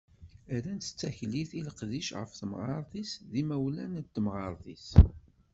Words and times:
Rran-tt 0.61 0.93
d 0.93 0.97
taklit 0.99 1.51
i 1.59 1.61
leqdic 1.65 2.07
ɣef 2.19 2.31
temɣart-is 2.39 3.11
d 3.31 3.31
yimawlan 3.37 3.91
n 4.03 4.05
temɣart-is. 4.13 4.89